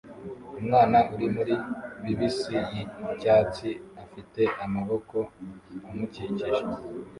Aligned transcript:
Umwana 0.59 0.97
uri 1.13 1.27
muri 1.35 1.55
bibisi 2.03 2.57
yicyatsi 2.71 3.69
afite 4.03 4.41
amaboko 4.65 5.17
amukikije 5.89 6.49